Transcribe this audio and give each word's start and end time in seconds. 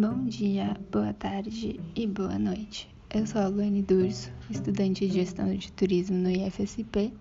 Bom 0.00 0.24
dia, 0.24 0.78
boa 0.90 1.12
tarde 1.12 1.78
e 1.94 2.06
boa 2.06 2.38
noite. 2.38 2.88
Eu 3.14 3.26
sou 3.26 3.38
a 3.38 3.48
Luane 3.48 3.82
Durso, 3.82 4.32
estudante 4.48 5.06
de 5.06 5.12
gestão 5.12 5.54
de 5.54 5.70
turismo 5.72 6.16
no 6.16 6.30
IFSP, 6.30 7.12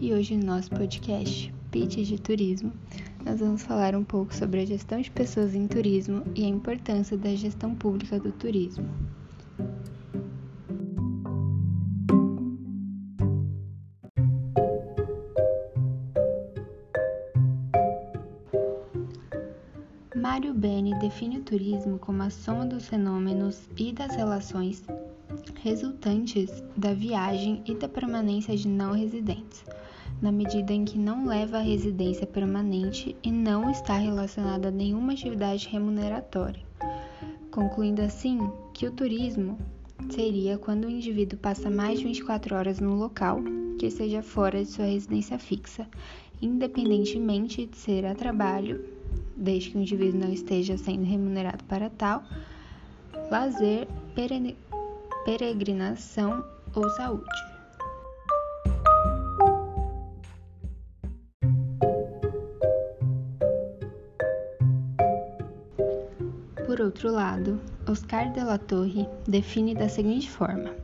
e 0.00 0.12
hoje 0.12 0.36
no 0.36 0.44
nosso 0.44 0.70
podcast 0.70 1.54
Pitch 1.70 1.98
de 1.98 2.20
Turismo, 2.20 2.72
nós 3.24 3.38
vamos 3.38 3.62
falar 3.62 3.94
um 3.94 4.02
pouco 4.02 4.34
sobre 4.34 4.62
a 4.62 4.66
gestão 4.66 5.00
de 5.00 5.08
pessoas 5.08 5.54
em 5.54 5.68
turismo 5.68 6.24
e 6.34 6.44
a 6.44 6.48
importância 6.48 7.16
da 7.16 7.32
gestão 7.32 7.76
pública 7.76 8.18
do 8.18 8.32
turismo. 8.32 8.88
Mário 20.16 20.54
Beni 20.54 20.98
define 20.98 21.36
o 21.36 21.42
turismo 21.42 21.98
como 21.98 22.22
a 22.22 22.30
soma 22.30 22.64
dos 22.64 22.88
fenômenos 22.88 23.68
e 23.76 23.92
das 23.92 24.16
relações 24.16 24.82
resultantes 25.62 26.64
da 26.74 26.94
viagem 26.94 27.62
e 27.66 27.74
da 27.74 27.86
permanência 27.86 28.56
de 28.56 28.66
não 28.66 28.92
residentes, 28.92 29.62
na 30.22 30.32
medida 30.32 30.72
em 30.72 30.86
que 30.86 30.98
não 30.98 31.26
leva 31.26 31.58
à 31.58 31.60
residência 31.60 32.26
permanente 32.26 33.14
e 33.22 33.30
não 33.30 33.70
está 33.70 33.98
relacionada 33.98 34.68
a 34.68 34.70
nenhuma 34.70 35.12
atividade 35.12 35.68
remuneratória, 35.68 36.62
concluindo 37.50 38.00
assim 38.00 38.38
que 38.72 38.86
o 38.86 38.92
turismo 38.92 39.58
seria 40.08 40.56
quando 40.56 40.86
o 40.86 40.90
indivíduo 40.90 41.38
passa 41.38 41.68
mais 41.68 41.98
de 41.98 42.06
24 42.06 42.56
horas 42.56 42.80
no 42.80 42.94
local 42.94 43.42
que 43.78 43.90
seja 43.90 44.22
fora 44.22 44.64
de 44.64 44.70
sua 44.70 44.86
residência 44.86 45.38
fixa, 45.38 45.86
independentemente 46.40 47.66
de 47.66 47.76
ser 47.76 48.06
a 48.06 48.14
trabalho 48.14 48.95
desde 49.36 49.70
que 49.70 49.78
o 49.78 49.80
indivíduo 49.80 50.20
não 50.20 50.32
esteja 50.32 50.78
sendo 50.78 51.04
remunerado 51.04 51.62
para 51.64 51.90
tal, 51.90 52.22
lazer, 53.30 53.86
peregrinação 55.24 56.44
ou 56.74 56.88
saúde. 56.90 57.24
Por 66.66 66.80
outro 66.80 67.10
lado, 67.10 67.60
Oscar 67.88 68.32
de 68.32 68.42
la 68.42 68.58
Torre 68.58 69.08
define 69.26 69.74
da 69.74 69.88
seguinte 69.88 70.30
forma: 70.30 70.74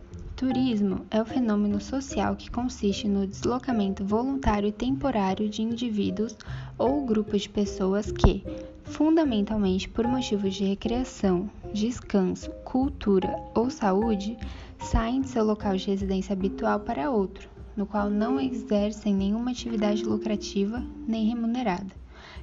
Turismo 0.42 1.06
é 1.08 1.22
o 1.22 1.24
fenômeno 1.24 1.80
social 1.80 2.34
que 2.34 2.50
consiste 2.50 3.06
no 3.06 3.28
deslocamento 3.28 4.04
voluntário 4.04 4.68
e 4.68 4.72
temporário 4.72 5.48
de 5.48 5.62
indivíduos 5.62 6.36
ou 6.76 7.06
grupos 7.06 7.42
de 7.42 7.48
pessoas 7.48 8.10
que, 8.10 8.44
fundamentalmente 8.82 9.88
por 9.88 10.04
motivos 10.04 10.52
de 10.56 10.64
recreação, 10.64 11.48
descanso, 11.72 12.50
cultura 12.64 13.32
ou 13.54 13.70
saúde, 13.70 14.36
saem 14.80 15.20
de 15.20 15.28
seu 15.28 15.44
local 15.44 15.76
de 15.76 15.86
residência 15.86 16.32
habitual 16.32 16.80
para 16.80 17.08
outro, 17.08 17.48
no 17.76 17.86
qual 17.86 18.10
não 18.10 18.40
exercem 18.40 19.14
nenhuma 19.14 19.52
atividade 19.52 20.04
lucrativa 20.04 20.84
nem 21.06 21.24
remunerada, 21.24 21.94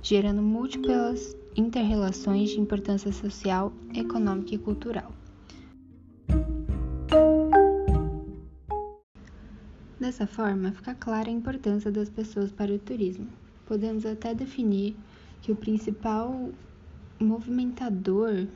gerando 0.02 0.41
múltiplas 0.41 1.36
interrelações 1.53 2.50
de 2.50 2.61
importância 2.61 3.11
social, 3.11 3.73
econômica 3.94 4.56
e 4.56 4.58
cultural. 4.58 5.19
Dessa 10.00 10.25
forma, 10.25 10.72
fica 10.72 10.95
clara 10.95 11.28
a 11.28 11.33
importância 11.33 11.92
das 11.92 12.09
pessoas 12.09 12.53
para 12.53 12.72
o 12.72 12.80
turismo. 12.80 13.28
Podemos 13.66 14.06
até 14.06 14.33
definir 14.33 14.95
que 15.41 15.52
o 15.52 15.58
principal 15.58 16.52
movimentador 17.19 18.47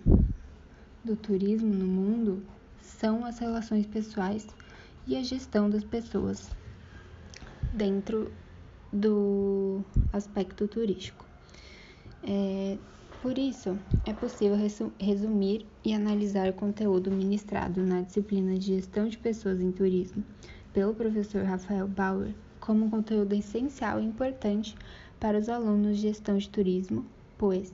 do 1.03 1.17
turismo 1.17 1.73
no 1.73 1.85
mundo 1.85 2.41
são 2.81 3.25
as 3.25 3.39
relações 3.39 3.85
pessoais 3.85 4.47
e 5.05 5.17
a 5.17 5.21
gestão 5.21 5.69
das 5.69 5.83
pessoas 5.83 6.49
dentro 7.73 8.31
do 8.91 9.81
aspecto 10.13 10.65
turístico. 10.65 11.25
É, 12.25 12.77
por 13.21 13.37
isso, 13.37 13.77
é 14.05 14.13
possível 14.13 14.57
resumir 14.97 15.65
e 15.83 15.93
analisar 15.93 16.49
o 16.49 16.53
conteúdo 16.53 17.11
ministrado 17.11 17.83
na 17.83 17.99
disciplina 17.99 18.57
de 18.57 18.67
Gestão 18.67 19.09
de 19.09 19.17
Pessoas 19.17 19.59
em 19.59 19.73
Turismo 19.73 20.23
pelo 20.73 20.95
professor 20.95 21.43
Rafael 21.43 21.87
Bauer 21.87 22.33
como 22.59 22.85
um 22.85 22.89
conteúdo 22.89 23.33
essencial 23.33 23.99
e 23.99 24.05
importante 24.05 24.75
para 25.19 25.37
os 25.37 25.47
alunos 25.47 25.97
de 25.97 26.03
gestão 26.03 26.37
de 26.37 26.49
turismo, 26.49 27.05
pois, 27.37 27.73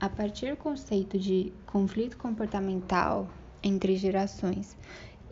a 0.00 0.08
partir 0.08 0.50
do 0.50 0.56
conceito 0.56 1.18
de 1.18 1.52
conflito 1.66 2.16
comportamental 2.16 3.28
entre 3.62 3.94
gerações 3.96 4.76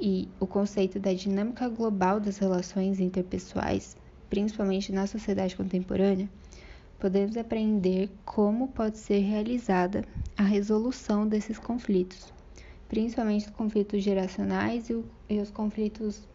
e 0.00 0.28
o 0.38 0.46
conceito 0.46 1.00
da 1.00 1.12
dinâmica 1.12 1.68
global 1.68 2.20
das 2.20 2.38
relações 2.38 3.00
interpessoais, 3.00 3.96
principalmente 4.28 4.92
na 4.92 5.06
sociedade 5.06 5.56
contemporânea, 5.56 6.30
podemos 6.98 7.36
aprender 7.36 8.10
como 8.24 8.68
pode 8.68 8.98
ser 8.98 9.18
realizada 9.18 10.04
a 10.36 10.42
resolução 10.42 11.26
desses 11.26 11.58
conflitos, 11.58 12.32
principalmente 12.88 13.46
os 13.46 13.50
conflitos 13.50 14.02
geracionais 14.02 14.88
e 14.88 15.40
os 15.40 15.50
conflitos 15.50 16.28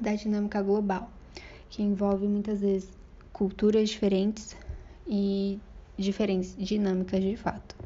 da 0.00 0.14
dinâmica 0.14 0.62
global, 0.62 1.10
que 1.68 1.82
envolve 1.82 2.26
muitas 2.26 2.60
vezes 2.60 2.90
culturas 3.32 3.88
diferentes 3.88 4.56
e 5.06 5.58
diferentes 5.96 6.56
dinâmicas 6.56 7.22
de 7.22 7.36
fato. 7.36 7.76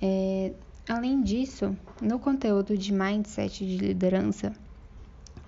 É, 0.00 0.52
além 0.88 1.22
disso, 1.22 1.76
no 2.00 2.18
conteúdo 2.18 2.76
de 2.76 2.92
mindset 2.92 3.66
de 3.66 3.78
liderança, 3.78 4.54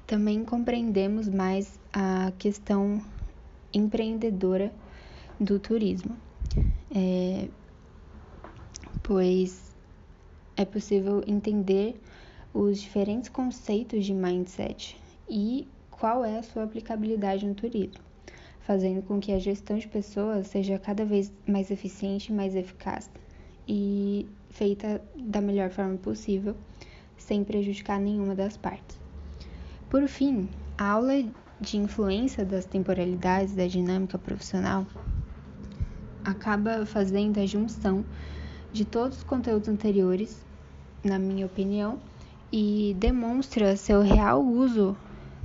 também 0.07 0.45
compreendemos 0.45 1.29
mais 1.29 1.79
a 1.93 2.33
questão 2.39 3.03
empreendedora 3.73 4.73
do 5.39 5.59
turismo, 5.59 6.17
é, 6.95 7.49
pois 9.03 9.77
é 10.57 10.65
possível 10.65 11.23
entender 11.27 12.01
os 12.53 12.81
diferentes 12.81 13.29
conceitos 13.29 14.05
de 14.05 14.15
mindset 14.15 14.99
e 15.29 15.69
qual 15.91 16.25
é 16.25 16.39
a 16.39 16.43
sua 16.43 16.65
aplicabilidade 16.65 17.47
no 17.47 17.55
turismo, 17.55 18.03
fazendo 18.61 19.03
com 19.03 19.19
que 19.19 19.33
a 19.33 19.39
gestão 19.39 19.77
de 19.79 19.89
pessoas 19.89 20.47
seja 20.47 20.79
cada 20.79 21.05
vez 21.05 21.33
mais 21.47 21.71
eficiente 21.71 22.33
mais 22.33 22.55
eficaz 22.55 23.11
e 23.67 24.27
feita 24.51 25.03
da 25.15 25.41
melhor 25.41 25.71
forma 25.71 25.97
possível, 25.99 26.57
sem 27.17 27.45
prejudicar 27.45 28.01
nenhuma 28.01 28.35
das 28.35 28.57
partes. 28.57 28.99
Por 29.91 30.07
fim, 30.09 30.49
a 30.77 30.91
aula 30.91 31.25
de 31.61 31.77
influência 31.77 32.45
das 32.45 32.65
temporalidades 32.65 33.55
da 33.55 33.67
dinâmica 33.67 34.17
profissional 34.19 34.87
acaba 36.25 36.87
fazendo 36.87 37.39
a 37.39 37.47
junção 37.47 38.05
de 38.73 38.85
todos 38.85 39.19
os 39.19 39.25
conteúdos 39.25 39.69
anteriores, 39.69 40.45
na 41.03 41.19
minha 41.19 41.47
opinião, 41.47 41.99
e 42.53 42.95
demonstra 42.99 43.77
seu 43.77 44.01
real 44.01 44.45
uso 44.45 44.97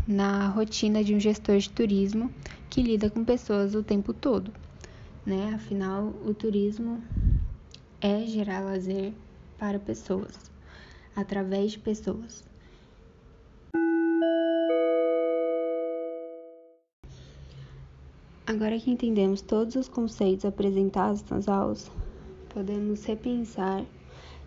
na 0.08 0.48
rotina 0.48 1.04
de 1.04 1.16
um 1.16 1.20
gestor 1.20 1.58
de 1.58 1.70
turismo 1.70 2.32
que 2.70 2.82
lida 2.82 3.10
com 3.10 3.24
pessoas 3.24 3.76
o 3.76 3.84
tempo 3.84 4.14
todo, 4.14 4.52
né? 5.26 5.54
Afinal, 5.56 6.14
o 6.26 6.34
turismo 6.34 7.02
é 8.02 8.26
gerar 8.26 8.62
lazer 8.62 9.14
para 9.58 9.80
pessoas, 9.80 10.52
através 11.16 11.72
de 11.72 11.80
pessoas. 11.80 12.44
Agora 18.46 18.78
que 18.78 18.92
entendemos 18.92 19.42
todos 19.42 19.76
os 19.76 19.88
conceitos 19.88 20.44
apresentados 20.44 21.24
nas 21.30 21.48
aulas, 21.48 21.90
podemos 22.50 23.06
repensar 23.06 23.86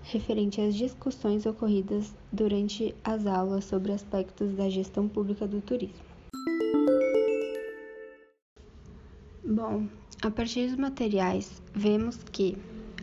referente 0.06 0.60
às 0.60 0.74
discussões 0.74 1.46
ocorridas 1.46 2.14
durante 2.32 2.94
as 3.02 3.26
aulas 3.26 3.64
sobre 3.64 3.92
aspectos 3.92 4.54
da 4.54 4.68
gestão 4.68 5.08
pública 5.08 5.46
do 5.46 5.60
turismo. 5.60 6.06
Bom, 9.44 9.86
a 10.22 10.30
partir 10.30 10.68
dos 10.68 10.76
materiais, 10.76 11.60
vemos 11.74 12.18
que 12.30 12.56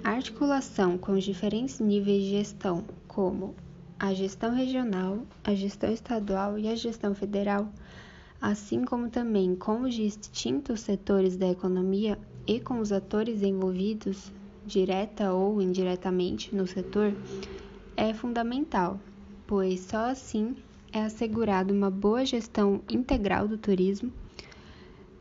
a 0.04 0.12
articulação 0.12 0.98
com 0.98 1.14
os 1.14 1.24
diferentes 1.24 1.80
níveis 1.80 2.24
de 2.24 2.32
gestão, 2.32 2.86
como 3.08 3.54
a 4.00 4.14
gestão 4.14 4.54
regional, 4.54 5.20
a 5.44 5.54
gestão 5.54 5.92
estadual 5.92 6.58
e 6.58 6.68
a 6.68 6.76
gestão 6.76 7.14
federal, 7.14 7.70
assim 8.42 8.84
como 8.84 9.10
também 9.10 9.56
com 9.56 9.82
os 9.82 9.94
distintos 9.94 10.82
setores 10.82 11.38
da 11.38 11.50
economia 11.50 12.18
e 12.46 12.60
com 12.60 12.80
os 12.80 12.92
atores 12.92 13.42
envolvidos 13.42 14.32
direta 14.66 15.34
ou 15.34 15.62
indiretamente 15.62 16.56
no 16.56 16.66
setor, 16.66 17.14
é 17.96 18.14
fundamental, 18.14 19.00
pois 19.46 19.82
só 19.82 20.10
assim 20.10 20.56
é 20.92 21.02
assegurada 21.04 21.74
uma 21.74 21.90
boa 21.90 22.26
gestão 22.26 22.82
integral 22.90 23.48
do 23.48 23.58
turismo. 23.58 24.12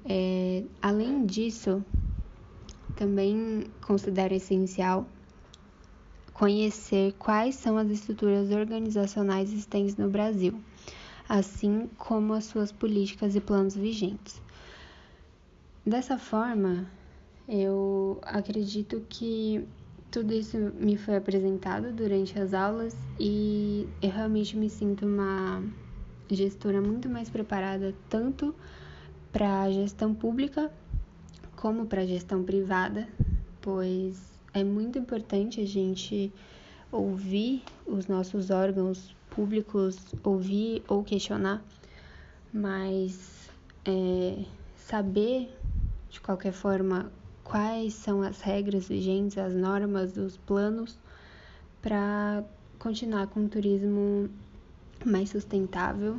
É, 0.04 0.64
além 0.80 1.24
disso, 1.24 1.84
também 2.94 3.64
considero 3.80 4.34
essencial 4.34 5.06
conhecer 6.32 7.12
quais 7.18 7.54
são 7.54 7.76
as 7.76 7.88
estruturas 7.90 8.50
organizacionais 8.50 9.50
existentes 9.50 9.96
no 9.96 10.08
Brasil, 10.08 10.60
assim 11.28 11.88
como 11.96 12.32
as 12.32 12.44
suas 12.44 12.72
políticas 12.72 13.36
e 13.36 13.40
planos 13.40 13.76
vigentes. 13.76 14.40
Dessa 15.84 16.18
forma, 16.18 16.86
eu 17.54 18.18
acredito 18.22 19.04
que 19.10 19.68
tudo 20.10 20.32
isso 20.32 20.56
me 20.56 20.96
foi 20.96 21.16
apresentado 21.16 21.92
durante 21.92 22.38
as 22.38 22.54
aulas 22.54 22.96
e 23.20 23.86
eu 24.00 24.10
realmente 24.10 24.56
me 24.56 24.70
sinto 24.70 25.04
uma 25.04 25.62
gestora 26.30 26.80
muito 26.80 27.10
mais 27.10 27.28
preparada 27.28 27.94
tanto 28.08 28.54
para 29.30 29.64
a 29.64 29.70
gestão 29.70 30.14
pública 30.14 30.72
como 31.54 31.84
para 31.84 32.00
a 32.00 32.06
gestão 32.06 32.42
privada, 32.42 33.06
pois 33.60 34.18
é 34.54 34.64
muito 34.64 34.98
importante 34.98 35.60
a 35.60 35.66
gente 35.66 36.32
ouvir 36.90 37.62
os 37.86 38.06
nossos 38.06 38.48
órgãos 38.48 39.14
públicos, 39.28 39.98
ouvir 40.24 40.82
ou 40.88 41.04
questionar, 41.04 41.62
mas 42.50 43.50
é, 43.84 44.42
saber 44.74 45.54
de 46.08 46.18
qualquer 46.18 46.52
forma 46.52 47.12
quais 47.44 47.94
são 47.94 48.22
as 48.22 48.40
regras 48.40 48.88
vigentes, 48.88 49.38
as 49.38 49.54
normas, 49.54 50.16
os 50.16 50.36
planos 50.36 50.98
para 51.80 52.44
continuar 52.78 53.26
com 53.26 53.40
um 53.40 53.48
turismo 53.48 54.28
mais 55.04 55.30
sustentável 55.30 56.18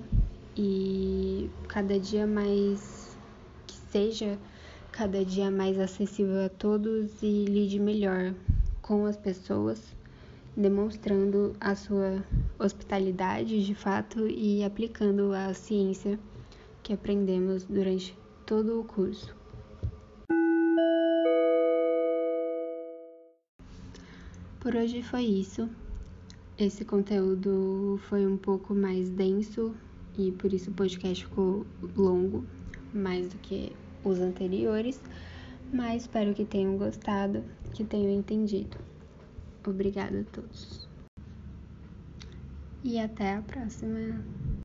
e 0.55 1.49
cada 1.67 1.99
dia 1.99 2.27
mais 2.27 3.17
que 3.65 3.75
seja 3.91 4.37
cada 4.93 5.25
dia 5.25 5.49
mais 5.49 5.79
acessível 5.79 6.45
a 6.45 6.49
todos 6.49 7.23
e 7.23 7.45
lide 7.45 7.79
melhor 7.79 8.35
com 8.79 9.07
as 9.07 9.17
pessoas, 9.17 9.81
demonstrando 10.55 11.55
a 11.59 11.73
sua 11.73 12.23
hospitalidade 12.59 13.65
de 13.65 13.73
fato 13.73 14.27
e 14.27 14.63
aplicando 14.63 15.33
a 15.33 15.51
ciência 15.55 16.19
que 16.83 16.93
aprendemos 16.93 17.63
durante 17.63 18.15
todo 18.45 18.79
o 18.79 18.83
curso. 18.83 19.42
Por 24.63 24.77
hoje 24.77 25.03
foi 25.03 25.23
isso. 25.23 25.69
Esse 26.57 26.85
conteúdo 26.85 27.99
foi 28.07 28.25
um 28.25 28.37
pouco 28.37 28.73
mais 28.73 29.09
denso 29.09 29.75
e 30.17 30.31
por 30.31 30.53
isso 30.53 30.71
o 30.71 30.73
podcast 30.73 31.25
ficou 31.25 31.65
longo, 31.97 32.45
mais 32.93 33.27
do 33.27 33.37
que 33.39 33.73
os 34.05 34.19
anteriores, 34.19 35.01
mas 35.73 36.03
espero 36.03 36.33
que 36.33 36.45
tenham 36.45 36.77
gostado, 36.77 37.43
que 37.73 37.83
tenham 37.83 38.09
entendido. 38.09 38.77
Obrigada 39.67 40.21
a 40.21 40.23
todos. 40.23 40.87
E 42.85 42.97
até 42.97 43.35
a 43.35 43.41
próxima. 43.41 44.52